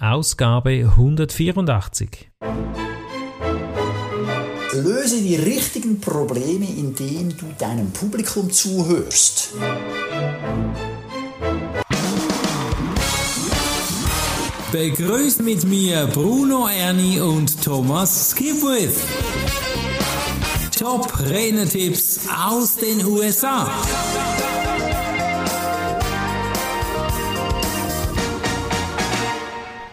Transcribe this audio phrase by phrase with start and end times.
[0.00, 2.30] Ausgabe 184.
[4.74, 9.54] Löse die richtigen Probleme, indem du deinem Publikum zuhörst.
[14.70, 19.00] Begrüßt mit mir Bruno Ernie und Thomas Skipwith.
[20.78, 23.68] Top Rennertipps aus den USA.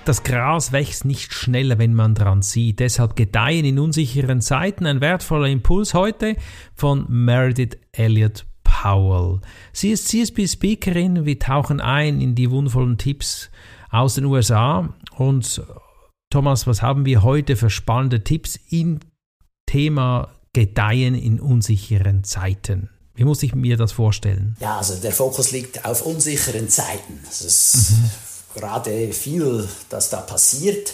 [0.06, 2.80] Das Gras wächst nicht schneller, wenn man dran sieht.
[2.80, 6.36] Deshalb gedeihen in unsicheren Zeiten ein wertvoller Impuls heute
[6.76, 9.42] von Meredith Elliott Powell.
[9.74, 11.26] Sie ist CSB-Speakerin.
[11.26, 13.50] Wir tauchen ein in die wundervollen Tipps
[13.90, 14.94] aus den USA.
[15.18, 15.64] Und
[16.30, 19.00] Thomas, was haben wir heute für spannende Tipps im
[19.66, 22.92] Thema Gedeihen in unsicheren Zeiten?
[23.16, 24.56] Wie muss ich mir das vorstellen?
[24.60, 27.22] Ja, also der Fokus liegt auf unsicheren Zeiten.
[27.26, 30.94] Das ist mhm gerade viel, das da passiert.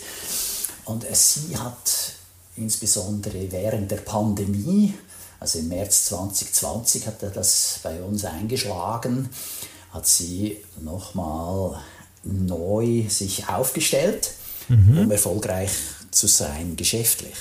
[0.86, 2.14] Und sie hat
[2.58, 4.94] insbesondere während der Pandemie,
[5.40, 9.30] also im März 2020 hat er das bei uns eingeschlagen,
[9.92, 11.80] hat sie nochmal
[12.24, 14.32] neu sich aufgestellt,
[14.68, 15.00] mhm.
[15.00, 15.72] um erfolgreich
[16.12, 17.36] zu sein geschäftlich.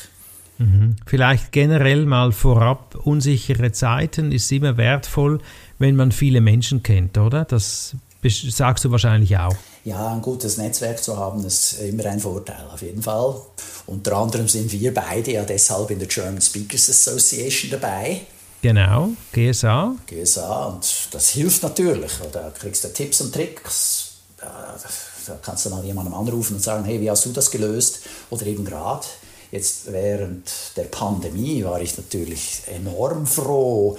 [0.58, 0.96] Mhm.
[1.06, 5.40] Vielleicht generell mal vorab, unsichere Zeiten ist immer wertvoll,
[5.78, 7.44] wenn man viele Menschen kennt, oder?
[7.44, 9.56] Das sagst du wahrscheinlich auch.
[9.84, 13.40] Ja, ein gutes Netzwerk zu haben, ist immer ein Vorteil, auf jeden Fall.
[13.86, 18.22] Unter anderem sind wir beide ja deshalb in der German Speakers Association dabei.
[18.62, 19.96] Genau, GSA.
[20.06, 22.12] GSA, und das hilft natürlich.
[22.30, 24.12] Da kriegst du Tipps und Tricks.
[24.36, 28.00] Da kannst du mal jemandem anrufen und sagen, hey, wie hast du das gelöst?
[28.28, 29.06] Oder eben gerade
[29.50, 33.98] jetzt während der Pandemie war ich natürlich enorm froh,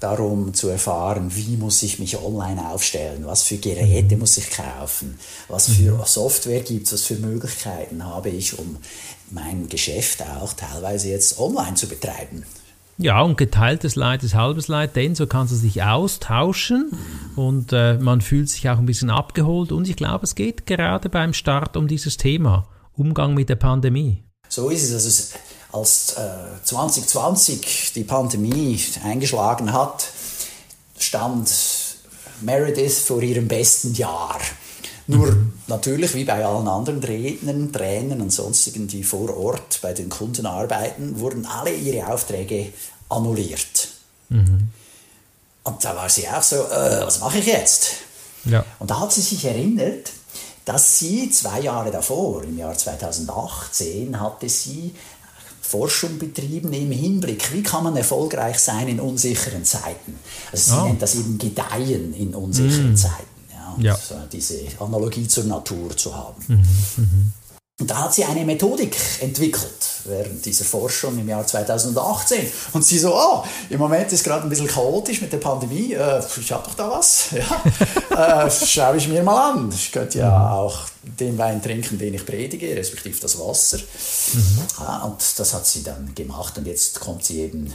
[0.00, 4.20] darum zu erfahren, wie muss ich mich online aufstellen, was für Geräte mhm.
[4.20, 6.04] muss ich kaufen, was für mhm.
[6.04, 8.76] Software gibt es, was für Möglichkeiten habe ich, um
[9.30, 12.44] mein Geschäft auch teilweise jetzt online zu betreiben.
[12.98, 17.38] Ja, und geteiltes Leid ist halbes Leid, denn so kannst du sich austauschen mhm.
[17.38, 21.08] und äh, man fühlt sich auch ein bisschen abgeholt und ich glaube, es geht gerade
[21.10, 24.22] beim Start um dieses Thema, Umgang mit der Pandemie.
[24.48, 25.04] So ist es.
[25.04, 25.38] Also
[25.76, 30.08] als äh, 2020 die Pandemie eingeschlagen hat,
[30.98, 31.50] stand
[32.40, 34.38] Meredith vor ihrem besten Jahr.
[35.08, 35.36] Nur
[35.68, 40.46] natürlich, wie bei allen anderen Rednern, Trainern und sonstigen, die vor Ort bei den Kunden
[40.46, 42.72] arbeiten, wurden alle ihre Aufträge
[43.08, 43.88] annulliert.
[44.30, 44.70] Mhm.
[45.62, 47.90] Und da war sie auch so, äh, was mache ich jetzt?
[48.44, 48.64] Ja.
[48.78, 50.10] Und da hat sie sich erinnert,
[50.64, 54.92] dass sie zwei Jahre davor, im Jahr 2018, hatte sie
[55.66, 60.18] Forschung betrieben im Hinblick, wie kann man erfolgreich sein in unsicheren Zeiten.
[60.52, 60.84] Also sie oh.
[60.84, 62.96] nennt das eben Gedeihen in unsicheren mm.
[62.96, 63.36] Zeiten.
[63.50, 63.96] Ja, ja.
[63.96, 66.42] So diese Analogie zur Natur zu haben.
[66.46, 66.64] Mhm.
[66.96, 67.32] Mhm.
[67.78, 72.50] Und da hat sie eine Methodik entwickelt während dieser Forschung im Jahr 2018.
[72.72, 75.92] Und sie so, oh, im Moment ist gerade ein bisschen chaotisch mit der Pandemie.
[75.92, 77.26] Äh, ich habe doch da was.
[78.10, 78.46] Ja.
[78.46, 79.70] äh, schaue ich mir mal an.
[79.70, 80.52] Ich könnte ja mhm.
[80.52, 80.78] auch
[81.18, 83.78] den Wein trinken, den ich predige, respektive das Wasser.
[83.78, 84.58] Mhm.
[84.78, 86.58] Ja, und das hat sie dann gemacht.
[86.58, 87.72] Und jetzt kommt sie eben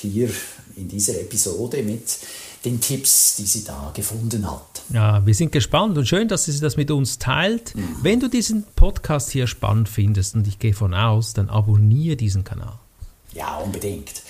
[0.00, 0.30] hier
[0.76, 2.18] in dieser Episode mit
[2.64, 4.82] den Tipps, die sie da gefunden hat.
[4.90, 7.74] Ja, wir sind gespannt und schön, dass sie das mit uns teilt.
[7.74, 7.96] Mhm.
[8.02, 12.44] Wenn du diesen Podcast hier spannend findest und ich gehe von aus, dann abonniere diesen
[12.44, 12.78] Kanal.
[13.32, 14.22] Ja, unbedingt.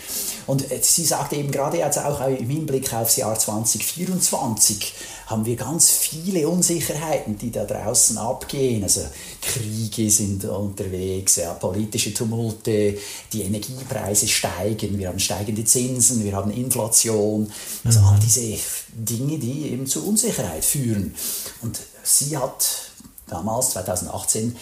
[0.46, 4.94] Und äh, sie sagte eben gerade jetzt auch im Hinblick aufs Jahr 2024
[5.30, 8.82] haben wir ganz viele Unsicherheiten, die da draußen abgehen.
[8.82, 9.02] Also
[9.40, 12.98] Kriege sind unterwegs, ja, politische Tumulte,
[13.32, 17.50] die Energiepreise steigen, wir haben steigende Zinsen, wir haben Inflation.
[17.84, 18.20] Also all mhm.
[18.20, 18.58] diese
[18.92, 21.14] Dinge, die eben zu Unsicherheit führen.
[21.62, 22.90] Und sie hat
[23.28, 24.56] damals, 2018,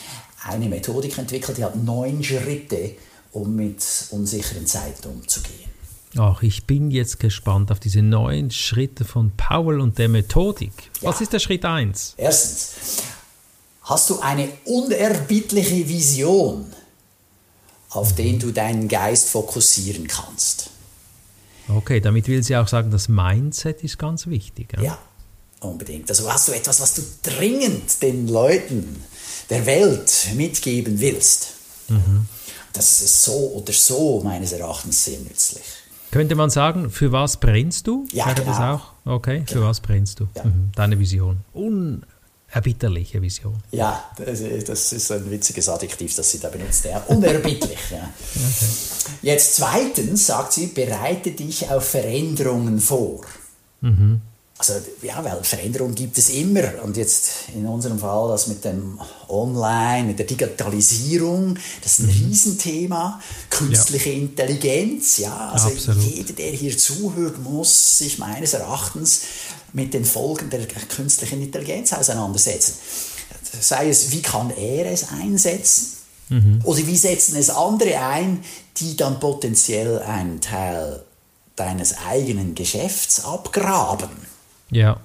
[0.45, 2.95] eine Methodik entwickelt, die hat neun Schritte,
[3.33, 5.78] um mit unsicheren Zeiten umzugehen.
[6.17, 10.73] Ach, ich bin jetzt gespannt auf diese neuen Schritte von Powell und der Methodik.
[11.03, 11.23] Was ja.
[11.23, 12.15] ist der Schritt 1?
[12.17, 13.03] Erstens,
[13.83, 16.67] hast du eine unerbittliche Vision,
[17.91, 20.71] auf den du deinen Geist fokussieren kannst.
[21.69, 24.73] Okay, damit will sie auch sagen, das Mindset ist ganz wichtig.
[24.77, 24.99] Ja, ja
[25.61, 26.09] unbedingt.
[26.09, 29.03] Also hast du etwas, was du dringend den Leuten
[29.51, 31.49] der Welt mitgeben willst.
[31.89, 32.27] Mhm.
[32.73, 35.65] Das ist so oder so meines Erachtens sehr nützlich.
[36.11, 38.07] Könnte man sagen, für was brennst du?
[38.13, 38.49] Ja, Wäre genau.
[38.49, 38.93] das auch?
[39.05, 39.67] Okay, für genau.
[39.69, 40.29] was brennst du?
[40.35, 40.45] Ja.
[40.45, 40.71] Mhm.
[40.75, 41.39] Deine Vision.
[41.53, 43.57] Unerbitterliche Vision.
[43.73, 46.85] Ja, das, das, ist ein witziges Adjektiv, das sie da benutzt.
[46.85, 46.99] Ja.
[47.09, 47.79] Unerbittlich.
[47.91, 48.09] ja.
[48.35, 48.67] Okay.
[49.23, 53.21] Jetzt zweitens sagt sie, bereite dich auf Veränderungen vor.
[53.81, 54.23] Mhm.
[54.59, 59.01] Also ja, weil Veränderung gibt es immer und jetzt in unserem Fall das mit dem
[59.29, 62.27] Online, mit der Digitalisierung, das ist ein mhm.
[62.27, 63.21] Riesenthema.
[63.51, 64.17] Künstliche ja.
[64.17, 66.03] Intelligenz, ja, also Absolut.
[66.03, 69.21] jeder, der hier zuhört, muss sich meines Erachtens
[69.73, 72.75] mit den Folgen der künstlichen Intelligenz auseinandersetzen.
[73.61, 75.99] Sei es, wie kann er es einsetzen?
[76.31, 76.63] Mhm.
[76.65, 78.43] Oder wie setzen es andere ein,
[78.79, 81.05] die dann potenziell einen Teil
[81.55, 84.28] deines eigenen Geschäfts abgraben?
[84.71, 85.01] Ja,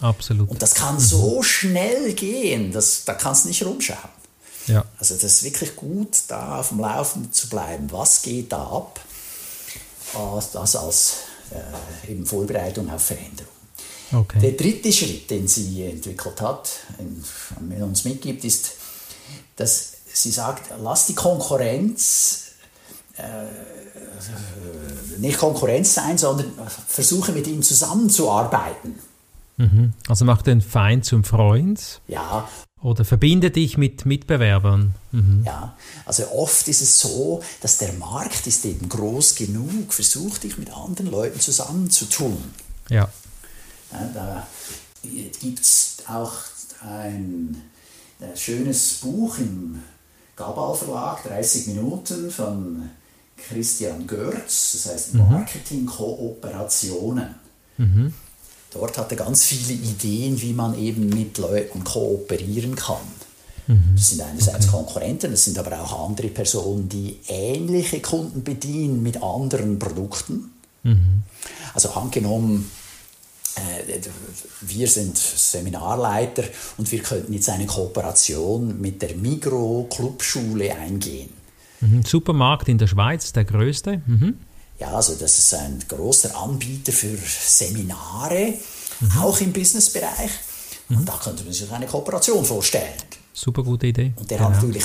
[0.00, 0.48] absolut.
[0.48, 1.00] Und das kann mhm.
[1.00, 3.98] so schnell gehen, dass, da kannst du nicht rumschauen.
[4.66, 4.84] Ja.
[4.98, 7.90] Also das ist wirklich gut, da auf dem Laufenden zu bleiben.
[7.90, 9.00] Was geht da ab?
[10.14, 11.14] Ah, das als
[11.50, 13.52] äh, eben Vorbereitung auf Veränderung.
[14.12, 14.38] Okay.
[14.40, 18.72] Der dritte Schritt, den sie entwickelt hat, und uns mitgibt, ist,
[19.56, 22.44] dass sie sagt, lass die Konkurrenz
[23.16, 23.22] äh,
[25.18, 26.52] nicht Konkurrenz sein, sondern
[26.86, 28.98] versuche mit ihm zusammenzuarbeiten.
[29.58, 29.92] Mhm.
[30.08, 32.00] Also mach den Feind zum Freund.
[32.06, 32.48] Ja.
[32.80, 34.94] Oder verbinde dich mit Mitbewerbern.
[35.10, 35.42] Mhm.
[35.44, 35.76] Ja,
[36.06, 40.72] also oft ist es so, dass der Markt ist eben groß genug, versuch dich mit
[40.72, 42.38] anderen Leuten zusammenzutun.
[42.88, 43.08] Ja.
[43.92, 44.46] ja da
[45.02, 46.34] gibt es auch
[46.80, 47.60] ein,
[48.20, 49.82] ein schönes Buch im
[50.36, 52.90] Gabal Verlag, 30 Minuten von
[53.36, 55.30] Christian Görz, das heißt mhm.
[55.30, 57.34] Marketing-Kooperationen.
[57.76, 58.14] Mhm.
[58.72, 62.96] Dort hat er ganz viele Ideen, wie man eben mit Leuten kooperieren kann.
[63.66, 63.94] Mhm.
[63.94, 64.76] Das sind einerseits okay.
[64.76, 70.52] Konkurrenten, das sind aber auch andere Personen, die ähnliche Kunden bedienen mit anderen Produkten.
[70.82, 71.22] Mhm.
[71.74, 72.70] Also angenommen,
[73.56, 73.98] äh,
[74.62, 76.44] wir sind Seminarleiter
[76.76, 81.30] und wir könnten jetzt eine Kooperation mit der Migro Clubschule eingehen.
[81.80, 82.02] Mhm.
[82.04, 84.02] Supermarkt in der Schweiz, der größte.
[84.06, 84.38] Mhm.
[84.78, 88.54] Ja, also das ist ein großer Anbieter für Seminare,
[89.00, 89.18] mhm.
[89.18, 90.30] auch im Businessbereich.
[90.88, 91.04] Und mhm.
[91.04, 92.94] da könnte man sich eine Kooperation vorstellen.
[93.32, 94.12] Super gute Idee.
[94.16, 94.50] Und der genau.
[94.50, 94.84] hat natürlich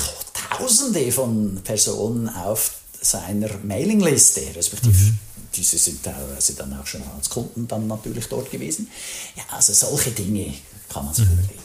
[0.58, 5.18] Tausende von Personen auf seiner Mailingliste, respektive mhm.
[5.54, 8.88] diese sind teilweise dann auch schon als Kunden dann natürlich dort gewesen.
[9.36, 10.54] Ja, also solche Dinge
[10.88, 11.32] kann man sich mhm.
[11.32, 11.62] überlegen.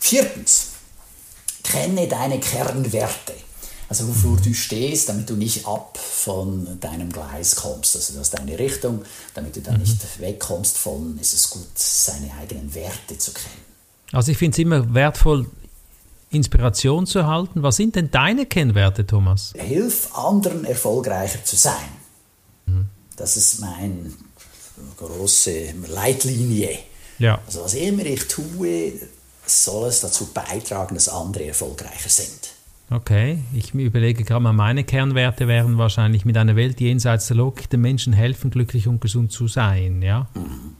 [0.00, 0.66] Viertens,
[1.62, 3.34] kenne deine Kernwerte
[3.90, 7.96] also wofür du stehst, damit du nicht ab von deinem Gleis kommst.
[7.96, 9.02] Also das ist deine Richtung,
[9.34, 9.80] damit du dann mhm.
[9.80, 13.64] nicht wegkommst von, ist es gut, seine eigenen Werte zu kennen.
[14.12, 15.50] Also ich finde es immer wertvoll,
[16.30, 17.64] Inspiration zu erhalten.
[17.64, 19.54] Was sind denn deine Kennwerte, Thomas?
[19.56, 21.74] Hilf anderen erfolgreicher zu sein.
[22.66, 22.86] Mhm.
[23.16, 24.12] Das ist meine
[24.98, 26.78] große Leitlinie.
[27.18, 27.40] Ja.
[27.44, 28.92] Also was immer ich tue,
[29.44, 32.59] soll es dazu beitragen, dass andere erfolgreicher sind.
[32.92, 37.70] Okay, ich überlege gerade mal, meine Kernwerte wären wahrscheinlich mit einer Welt jenseits der Logik
[37.70, 40.26] den Menschen helfen, glücklich und gesund zu sein, ja?
[40.34, 40.76] Mhm.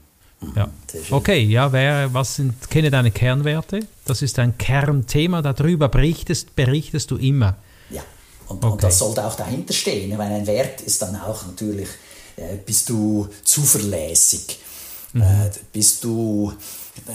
[0.55, 0.69] Ja.
[1.11, 3.81] Okay, ja, wer, was sind, kenne deine Kernwerte?
[4.05, 7.55] Das ist ein Kernthema, darüber berichtest, berichtest du immer.
[7.91, 8.01] Ja,
[8.47, 8.73] und, okay.
[8.73, 11.87] und das sollte auch dahinter stehen, weil ein Wert ist dann auch natürlich,
[12.35, 14.57] äh, bist du zuverlässig,
[15.13, 15.21] mhm.
[15.21, 16.51] äh, bist du
[17.07, 17.11] äh,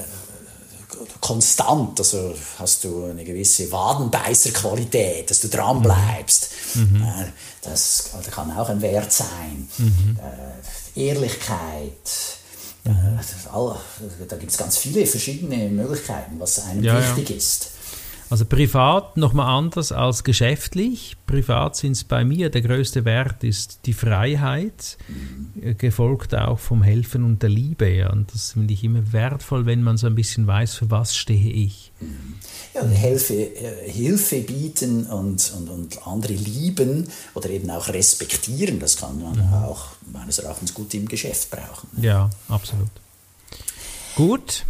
[1.21, 6.51] konstant, also hast du eine gewisse Wadenbeißerqualität, dass du dran bleibst.
[6.75, 7.03] Mhm.
[7.03, 7.27] Äh,
[7.63, 9.69] das kann auch ein Wert sein.
[9.79, 10.19] Mhm.
[10.97, 11.93] Äh, Ehrlichkeit.
[12.85, 13.19] Mhm.
[13.19, 17.37] Äh, da gibt es ganz viele verschiedene Möglichkeiten, was einem ja, wichtig ja.
[17.37, 17.71] ist.
[18.29, 21.17] Also privat nochmal anders als geschäftlich.
[21.27, 25.77] Privat sind es bei mir, der größte Wert ist die Freiheit, mhm.
[25.79, 28.09] gefolgt auch vom Helfen und der Liebe.
[28.11, 31.53] Und das finde ich immer wertvoll, wenn man so ein bisschen weiß, für was stehe
[31.53, 31.93] ich.
[32.75, 38.97] Ja, Hilfe, äh, Hilfe bieten und, und, und andere lieben oder eben auch respektieren, das
[38.97, 39.55] kann man mhm.
[39.55, 41.89] auch meines Erachtens gut im Geschäft brauchen.
[42.01, 42.91] Ja, absolut.
[44.17, 44.65] Gut.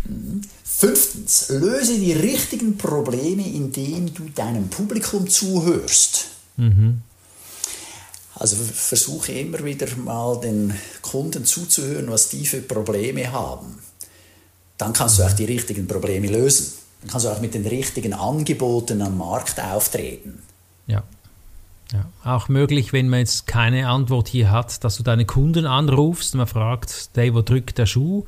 [0.64, 6.26] Fünftens, löse die richtigen Probleme, indem du deinem Publikum zuhörst.
[6.56, 7.02] Mhm.
[8.34, 13.78] Also versuche immer wieder mal den Kunden zuzuhören, was die für Probleme haben.
[14.76, 16.72] Dann kannst du auch die richtigen Probleme lösen.
[17.00, 20.42] Dann kannst du auch mit den richtigen Angeboten am Markt auftreten.
[20.86, 21.02] Ja.
[21.92, 26.34] Ja, auch möglich, wenn man jetzt keine Antwort hier hat, dass du deine Kunden anrufst
[26.34, 28.24] und man fragt, hey, wo drückt der Schuh?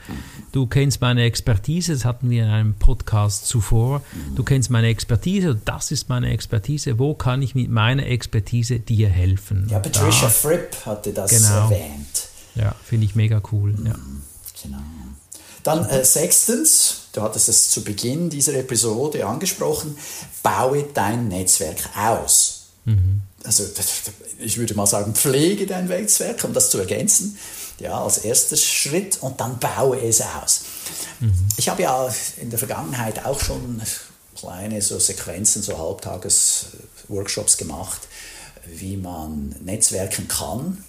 [0.53, 4.03] Du kennst meine Expertise, das hatten wir in einem Podcast zuvor.
[4.37, 7.01] Du kennst meine Expertise, das ist meine Expertise.
[7.01, 9.67] Wo kann ich mit meiner Expertise dir helfen?
[9.69, 11.65] Ja, Patricia da, Fripp hatte das genau.
[11.65, 12.29] erwähnt.
[12.55, 13.75] Ja, finde ich mega cool.
[13.85, 13.97] Ja.
[14.63, 14.79] Genau.
[15.65, 19.97] Dann äh, sechstens, du hattest es zu Beginn dieser Episode angesprochen,
[20.45, 22.69] baue dein Netzwerk aus.
[22.85, 23.65] Mhm also
[24.39, 27.39] ich würde mal sagen, pflege dein Netzwerk, um das zu ergänzen,
[27.79, 30.63] ja, als erster Schritt und dann baue es aus.
[31.21, 31.33] Mhm.
[31.57, 33.81] Ich habe ja in der Vergangenheit auch schon
[34.35, 38.09] kleine so Sequenzen, so Halbtages-Workshops gemacht,
[38.67, 40.85] wie man netzwerken kann.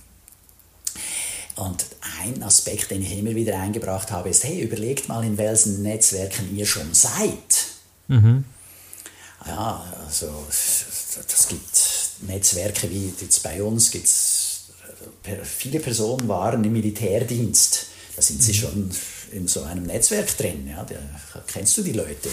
[1.56, 1.86] Und
[2.20, 6.56] ein Aspekt, den ich immer wieder eingebracht habe, ist, hey, überlegt mal, in welchen Netzwerken
[6.56, 7.65] ihr schon seid.
[8.08, 8.46] Mhm.
[9.46, 11.88] Ja, also es gibt
[12.22, 14.70] Netzwerke wie jetzt bei uns, gibt's,
[15.44, 17.88] viele Personen waren im Militärdienst.
[18.16, 18.56] Da sind sie mhm.
[18.56, 18.92] schon
[19.32, 20.68] in so einem Netzwerk drin.
[20.68, 20.96] Ja, da
[21.48, 22.30] kennst du die Leute.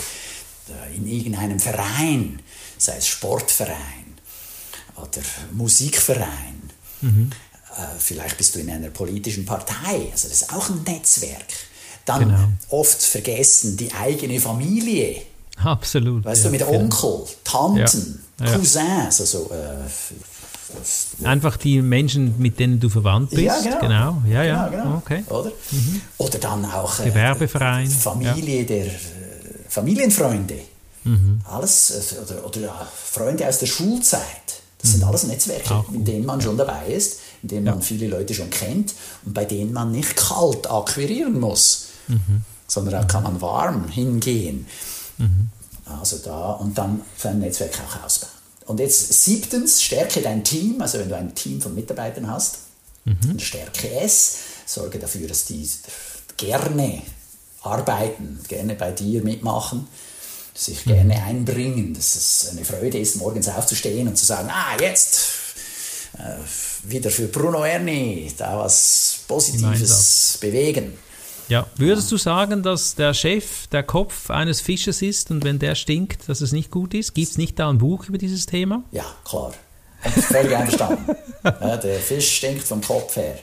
[0.97, 2.43] In irgendeinem Verein,
[2.77, 4.19] sei es Sportverein
[4.97, 6.71] oder Musikverein.
[7.03, 7.31] Mhm.
[7.77, 10.09] Äh, vielleicht bist du in einer politischen Partei.
[10.11, 11.47] Also das ist auch ein Netzwerk.
[12.05, 12.49] Dann genau.
[12.71, 15.23] oft vergessen die eigene Familie.
[15.57, 16.25] Absolut.
[16.25, 16.81] Weißt ja, du, mit genau.
[16.81, 18.53] Onkel, Tanten, ja.
[18.53, 19.89] Cousins, also äh,
[21.25, 23.43] Einfach die Menschen, mit denen du verwandt bist.
[23.43, 23.81] Ja, genau.
[23.81, 24.23] genau.
[24.29, 24.69] Ja, ja.
[24.69, 24.97] Genau, genau.
[24.97, 25.25] Okay.
[25.29, 25.53] Oder?
[25.71, 26.01] Mhm.
[26.19, 27.89] Oder dann auch äh, Gewerbeverein.
[27.89, 28.67] Familie ja.
[28.67, 28.91] der äh,
[29.69, 30.59] Familienfreunde.
[31.05, 31.41] Mhm.
[31.45, 34.21] Alles, äh, oder, oder Freunde aus der Schulzeit.
[34.79, 34.95] Das mhm.
[34.95, 38.51] sind alles Netzwerke, in denen man schon dabei ist, in denen man viele Leute schon
[38.51, 38.95] kennt
[39.25, 42.43] und bei denen man nicht kalt akquirieren muss, mhm.
[42.67, 44.67] sondern da kann man warm hingehen.
[45.19, 45.51] Mhm.
[45.85, 48.33] Also da und dann sein Netzwerk auch ausbauen.
[48.67, 52.59] Und jetzt siebtens, stärke dein Team, also wenn du ein Team von Mitarbeitern hast,
[53.05, 53.39] mhm.
[53.39, 55.69] stärke es, sorge dafür, dass die
[56.37, 57.03] gerne
[57.63, 59.87] arbeiten, gerne bei dir mitmachen,
[60.55, 60.91] sich mhm.
[60.91, 65.27] gerne einbringen, dass es eine Freude ist, morgens aufzustehen und zu sagen, ah, jetzt
[66.19, 70.99] äh, wieder für Bruno Erni da was Positives bewegen.
[71.49, 75.77] Ja, würdest du sagen, dass der Chef der Kopf eines Fisches ist und wenn der
[75.77, 77.15] stinkt, dass es nicht gut ist?
[77.15, 78.83] Gibt es nicht da ein Buch über dieses Thema?
[78.91, 79.53] Ja, klar.
[80.03, 81.17] Völlig einverstanden.
[81.45, 83.39] ja, der Fisch stinkt vom Kopf her.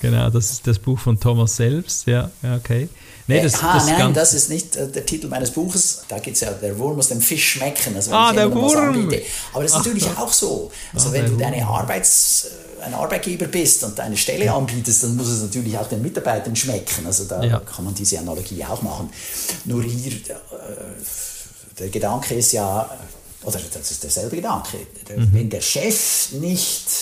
[0.00, 2.06] Genau, das ist das Buch von Thomas selbst.
[2.06, 2.88] Ja, okay.
[3.26, 6.02] Nee, das, Aha, das nein, das ist nicht äh, der Titel meines Buches.
[6.08, 7.94] Da geht es ja, der Wurm muss dem Fisch schmecken.
[7.94, 9.08] Also ah, der Wurm!
[9.52, 10.70] Aber das ist natürlich Ach, auch so.
[10.92, 12.46] Also ah, wenn du deine Arbeits,
[12.80, 14.56] äh, ein Arbeitgeber bist und deine Stelle ja.
[14.56, 17.06] anbietest, dann muss es natürlich auch den Mitarbeitern schmecken.
[17.06, 17.60] Also da ja.
[17.60, 19.10] kann man diese Analogie auch machen.
[19.64, 20.18] Nur hier, äh,
[21.78, 22.90] der Gedanke ist ja,
[23.44, 24.78] oder das ist derselbe Gedanke,
[25.14, 25.28] mhm.
[25.32, 26.99] wenn der Chef nicht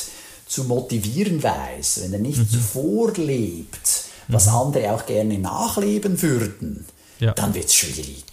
[0.59, 2.59] zu motivieren weiß, wenn er nicht mhm.
[2.59, 4.55] vorlebt, was mhm.
[4.55, 6.85] andere auch gerne nachleben würden,
[7.21, 7.33] ja.
[7.33, 8.25] dann wird es schwierig.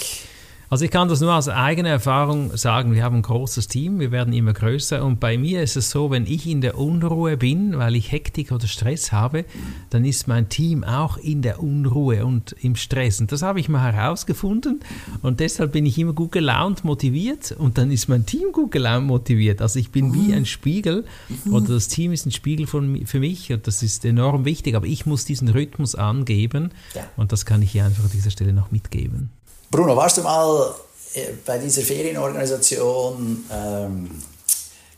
[0.69, 4.11] Also ich kann das nur aus eigener Erfahrung sagen, wir haben ein großes Team, wir
[4.11, 7.77] werden immer größer und bei mir ist es so, wenn ich in der Unruhe bin,
[7.77, 9.45] weil ich Hektik oder Stress habe,
[9.91, 13.69] dann ist mein Team auch in der Unruhe und im Stress und das habe ich
[13.69, 14.79] mal herausgefunden
[15.21, 19.05] und deshalb bin ich immer gut gelaunt, motiviert und dann ist mein Team gut gelaunt,
[19.05, 19.61] motiviert.
[19.61, 21.05] Also ich bin wie ein Spiegel
[21.51, 24.87] oder das Team ist ein Spiegel von, für mich und das ist enorm wichtig, aber
[24.87, 26.71] ich muss diesen Rhythmus angeben
[27.17, 29.29] und das kann ich hier einfach an dieser Stelle noch mitgeben.
[29.71, 30.73] Bruno, warst du mal
[31.13, 34.09] äh, bei dieser Ferienorganisation ähm,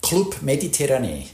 [0.01, 1.27] Club Mediterranee?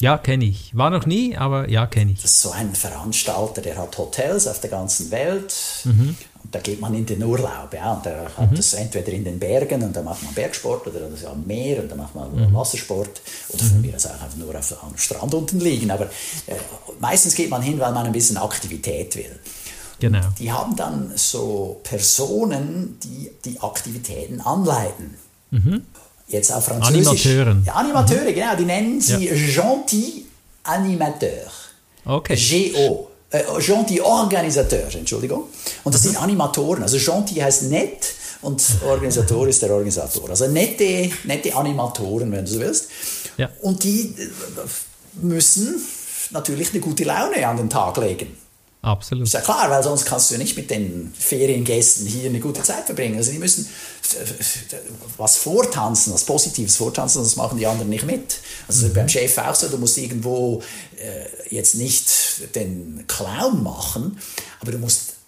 [0.00, 0.74] Ja, kenne ich.
[0.74, 2.22] War noch nie, aber ja, kenne ich.
[2.22, 5.54] Das ist so ein Veranstalter, der hat Hotels auf der ganzen Welt.
[5.84, 6.16] Mhm.
[6.42, 7.74] Und da geht man in den Urlaub.
[7.74, 8.56] Ja, und der hat mhm.
[8.56, 11.90] das entweder in den Bergen und da macht man Bergsport oder das am Meer und
[11.90, 12.54] da macht man mhm.
[12.54, 13.20] Wassersport.
[13.50, 13.82] Oder von mhm.
[13.82, 15.90] mir aus auch einfach nur auf, am Strand unten liegen.
[15.90, 16.54] Aber äh,
[16.98, 19.38] meistens geht man hin, weil man ein bisschen Aktivität will.
[20.00, 20.20] Genau.
[20.38, 25.14] Die haben dann so Personen, die die Aktivitäten anleiten.
[25.50, 25.82] Mhm.
[26.28, 27.26] Jetzt auf Französisch.
[27.26, 27.64] Animateuren.
[27.66, 28.34] Ja, Animateure, mhm.
[28.34, 28.56] genau.
[28.56, 29.34] Die nennen sie ja.
[29.34, 30.24] Gentil
[30.62, 31.50] Animateur.
[32.04, 32.36] Okay.
[32.36, 33.08] G-O.
[33.30, 35.44] Äh, gentil Organisateur, Entschuldigung.
[35.84, 36.08] Und das mhm.
[36.08, 36.82] sind Animatoren.
[36.82, 40.30] Also Gentil heißt nett und Organisator ist der Organisator.
[40.30, 42.88] Also nette, nette Animatoren, wenn du so willst.
[43.36, 43.50] Ja.
[43.60, 44.28] Und die äh,
[45.20, 45.80] müssen
[46.30, 48.36] natürlich eine gute Laune an den Tag legen.
[48.82, 49.26] Absolut.
[49.26, 52.86] Ist ja klar, weil sonst kannst du nicht mit den Feriengästen hier eine gute Zeit
[52.86, 53.16] verbringen.
[53.16, 53.68] Also die müssen
[55.18, 58.38] was vortanzen, was Positives vortanzen, das machen die anderen nicht mit.
[58.68, 58.94] Also mhm.
[58.94, 60.62] beim Chef auch so, du musst irgendwo
[60.96, 64.18] äh, jetzt nicht den Clown machen,
[64.60, 65.19] aber du musst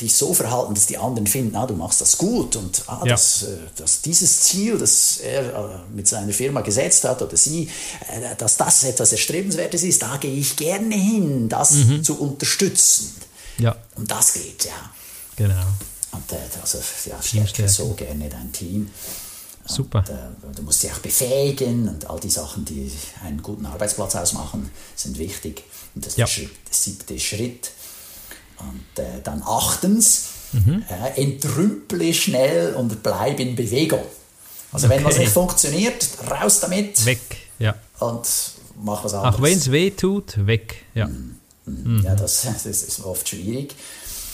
[0.00, 3.12] dich so verhalten, dass die anderen finden, ah, du machst das gut und ah, ja.
[3.12, 7.68] dass, äh, dass dieses Ziel, das er äh, mit seiner Firma gesetzt hat oder sie,
[8.10, 12.02] äh, dass das etwas Erstrebenswertes ist, da gehe ich gerne hin, das mhm.
[12.02, 13.14] zu unterstützen.
[13.58, 13.76] Ja.
[13.94, 14.90] Um das geht, ja.
[15.36, 15.66] Genau.
[16.12, 16.22] Und
[16.60, 18.90] also, ja, stärke so gerne dein Team.
[19.66, 20.00] Super.
[20.00, 22.90] Und, äh, du musst sie auch befähigen und all die Sachen, die
[23.24, 25.64] einen guten Arbeitsplatz ausmachen, sind wichtig.
[25.94, 26.26] Und das ist ja.
[26.26, 27.70] Schritt, der siebte Schritt.
[28.58, 30.84] Und äh, dann achtens, mhm.
[30.88, 34.02] äh, entrümple schnell und bleib in Bewegung.
[34.72, 34.96] Also okay.
[34.96, 37.04] wenn was nicht funktioniert, raus damit.
[37.06, 37.20] Weg,
[37.58, 37.74] ja.
[38.00, 38.26] Und
[38.82, 39.36] mach was anderes.
[39.36, 41.06] Auch wenn es weh tut, weg, ja.
[41.06, 41.36] Mhm.
[41.66, 42.02] Mhm.
[42.02, 43.74] Ja, das, das ist oft schwierig.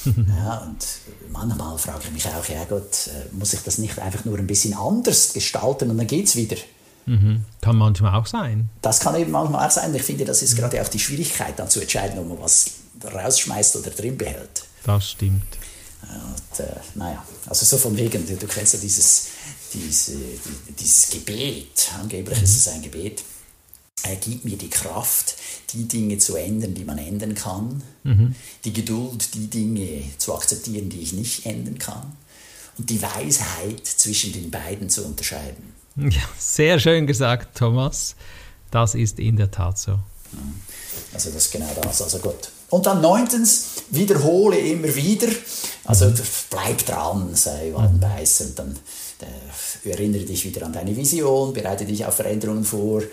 [0.04, 0.86] ja, und
[1.30, 4.46] manchmal frage ich mich auch, ja Gott, äh, muss ich das nicht einfach nur ein
[4.46, 6.56] bisschen anders gestalten und dann geht es wieder?
[7.04, 7.44] Mhm.
[7.60, 8.70] Kann manchmal auch sein.
[8.82, 9.94] Das kann eben manchmal auch sein.
[9.94, 12.70] Ich finde, das ist gerade auch die Schwierigkeit, dann zu entscheiden, ob man was
[13.04, 14.64] rausschmeißt oder drin behält.
[14.84, 15.58] Das stimmt.
[16.02, 19.28] Und, äh, naja, also so von wegen, du, du kennst ja dieses,
[19.72, 20.16] diese,
[20.78, 22.44] dieses Gebet, angeblich mhm.
[22.44, 23.22] ist es ein Gebet,
[24.02, 25.36] er gibt mir die Kraft,
[25.72, 28.34] die Dinge zu ändern, die man ändern kann, mhm.
[28.64, 32.16] die Geduld, die Dinge zu akzeptieren, die ich nicht ändern kann
[32.78, 35.74] und die Weisheit zwischen den beiden zu unterscheiden.
[35.96, 38.16] Ja, sehr schön gesagt, Thomas.
[38.70, 39.98] Das ist in der Tat so.
[41.12, 42.00] Also das ist genau das.
[42.00, 42.50] Also gut.
[42.70, 45.28] Und dann neuntens, wiederhole immer wieder.
[45.84, 46.14] Also mhm.
[46.48, 48.44] bleib dran, sei Wadenbeißer.
[48.46, 48.78] Und dann
[49.20, 53.02] äh, erinnere dich wieder an deine Vision, bereite dich auf Veränderungen vor.
[53.02, 53.06] Äh,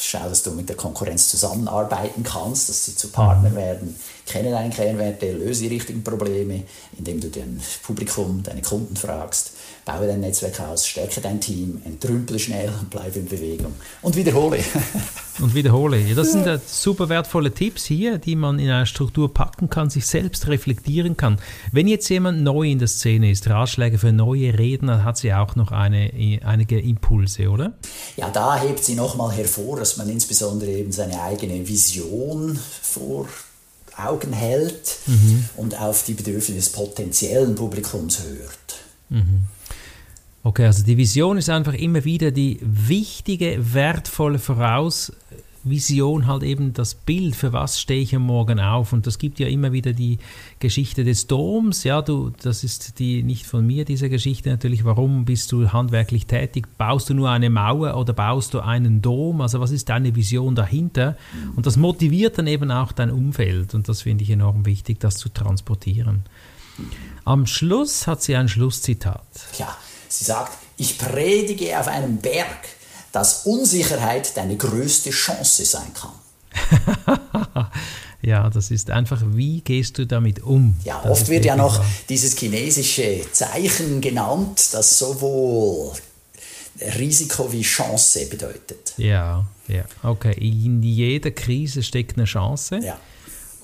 [0.00, 3.56] schau, dass du mit der Konkurrenz zusammenarbeiten kannst, dass sie zu Partner mhm.
[3.56, 3.96] werden.
[4.26, 6.64] Kenne deine Kernwerte, löse die richtigen Probleme,
[6.98, 9.52] indem du dein Publikum, deine Kunden fragst
[9.88, 13.72] baue dein Netzwerk aus, stärke dein Team, entrümple schnell und bleibe in Bewegung.
[14.02, 14.58] Und wiederhole.
[15.40, 16.14] und wiederhole.
[16.14, 20.06] Das sind ja super wertvolle Tipps hier, die man in einer Struktur packen kann, sich
[20.06, 21.38] selbst reflektieren kann.
[21.72, 25.56] Wenn jetzt jemand neu in der Szene ist, Ratschläge für neue Redner, hat sie auch
[25.56, 26.10] noch eine,
[26.44, 27.72] einige Impulse, oder?
[28.16, 33.28] Ja, da hebt sie nochmal hervor, dass man insbesondere eben seine eigene Vision vor
[33.96, 35.48] Augen hält mhm.
[35.56, 38.80] und auf die Bedürfnisse des potenziellen Publikums hört.
[39.08, 39.48] Mhm.
[40.44, 46.94] Okay, also die Vision ist einfach immer wieder die wichtige, wertvolle Vorausvision, halt eben das
[46.94, 48.92] Bild, für was stehe ich am Morgen auf.
[48.92, 50.18] Und das gibt ja immer wieder die
[50.60, 51.82] Geschichte des Doms.
[51.82, 54.84] Ja, du, das ist die nicht von mir, diese Geschichte natürlich.
[54.84, 56.68] Warum bist du handwerklich tätig?
[56.78, 59.40] Baust du nur eine Mauer oder baust du einen Dom?
[59.40, 61.16] Also was ist deine Vision dahinter?
[61.56, 63.74] Und das motiviert dann eben auch dein Umfeld.
[63.74, 66.22] Und das finde ich enorm wichtig, das zu transportieren.
[67.24, 69.26] Am Schluss hat sie ein Schlusszitat.
[69.58, 69.76] Ja.
[70.08, 72.68] Sie sagt, ich predige auf einem Berg,
[73.12, 76.12] dass Unsicherheit deine größte Chance sein kann.
[78.22, 80.76] ja, das ist einfach, wie gehst du damit um?
[80.84, 85.92] Ja, das oft wird ja noch dieses chinesische Zeichen genannt, das sowohl
[86.98, 88.94] Risiko wie Chance bedeutet.
[88.96, 90.34] Ja, ja, okay.
[90.38, 92.80] In jeder Krise steckt eine Chance.
[92.82, 92.98] Ja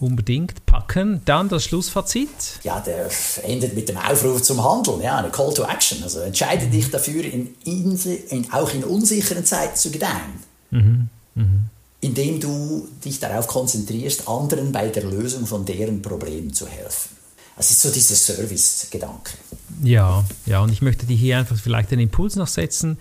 [0.05, 1.23] unbedingt packen.
[1.25, 2.29] Dann das Schlussfazit.
[2.62, 3.09] Ja, der
[3.43, 6.03] endet mit dem Aufruf zum Handeln, ja, eine Call to Action.
[6.03, 10.45] Also entscheide dich dafür, in, in, auch in unsicheren Zeiten zu gedeihen.
[10.71, 11.09] Mhm.
[11.35, 11.64] Mhm.
[12.01, 17.17] Indem du dich darauf konzentrierst, anderen bei der Lösung von deren Problemen zu helfen.
[17.57, 19.33] Das ist so dieser Service-Gedanke.
[19.83, 22.99] Ja, ja, und ich möchte dir hier einfach vielleicht den Impuls noch setzen.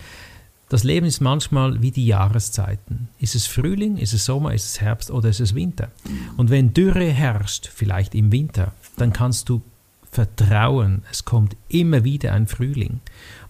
[0.73, 3.07] Das Leben ist manchmal wie die Jahreszeiten.
[3.19, 5.91] Ist es Frühling, ist es Sommer, ist es Herbst oder ist es Winter?
[6.35, 9.61] Und wenn Dürre herrscht, vielleicht im Winter, dann kannst du
[10.09, 13.01] vertrauen, es kommt immer wieder ein Frühling.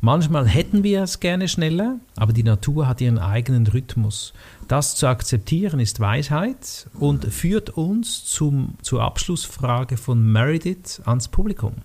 [0.02, 4.34] Manchmal hätten wir es gerne schneller, aber die Natur hat ihren eigenen Rhythmus.
[4.68, 11.76] Das zu akzeptieren ist Weisheit und führt uns zum, zur Abschlussfrage von Meredith ans Publikum.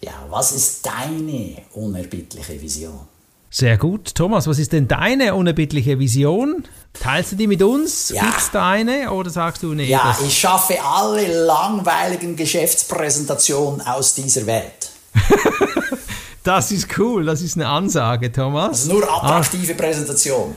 [0.00, 3.08] Ja, was ist deine unerbittliche Vision?
[3.56, 4.16] Sehr gut.
[4.16, 6.64] Thomas, was ist denn deine unerbittliche Vision?
[6.92, 8.08] Teilst du die mit uns?
[8.08, 8.24] Ja.
[8.24, 9.84] Gibt es da eine oder sagst du, nee?
[9.84, 14.90] Ja, ich schaffe alle langweiligen Geschäftspräsentationen aus dieser Welt.
[16.42, 18.70] das ist cool, das ist eine Ansage, Thomas.
[18.70, 19.76] Also nur attraktive ah.
[19.76, 20.56] Präsentation.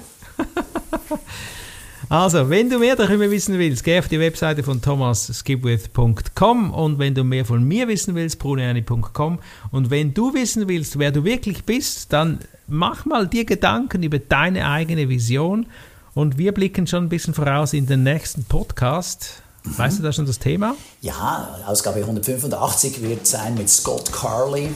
[2.09, 7.13] Also, wenn du mehr darüber wissen willst, geh auf die Webseite von thomasskipwith.com und wenn
[7.13, 9.39] du mehr von mir wissen willst, brunerni.com
[9.71, 14.19] und wenn du wissen willst, wer du wirklich bist, dann mach mal dir Gedanken über
[14.19, 15.65] deine eigene Vision
[16.13, 19.41] und wir blicken schon ein bisschen voraus in den nächsten Podcast.
[19.63, 19.77] Mhm.
[19.77, 20.75] Weißt du da schon das Thema?
[21.01, 24.69] Ja, Ausgabe 185 wird sein mit Scott Carley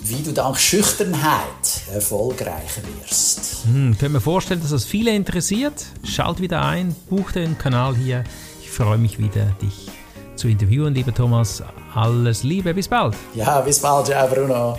[0.00, 3.64] wie du dank Schüchternheit erfolgreicher wirst.
[3.64, 5.86] Hm, ich könnte mir vorstellen, dass das viele interessiert.
[6.04, 8.24] Schalt wieder ein, buch den Kanal hier.
[8.62, 9.88] Ich freue mich wieder, dich
[10.36, 11.62] zu interviewen, lieber Thomas.
[11.94, 13.14] Alles Liebe, bis bald.
[13.34, 14.78] Ja, bis bald, ciao Bruno.